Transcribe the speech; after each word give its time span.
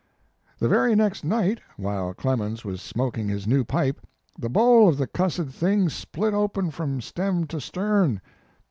4 0.57 0.57
The 0.61 0.67
very 0.67 0.95
next 0.95 1.23
night, 1.23 1.59
while 1.77 2.15
Clemens 2.15 2.65
was 2.65 2.81
smoking 2.81 3.27
his 3.29 3.45
new 3.45 3.63
pipe, 3.63 4.01
the 4.35 4.49
bowl 4.49 4.89
of 4.89 4.97
the 4.97 5.05
cussed 5.05 5.43
thing 5.49 5.89
split 5.89 6.33
open 6.33 6.71
from 6.71 7.01
stem 7.01 7.45
to 7.45 7.61
stern. 7.61 8.19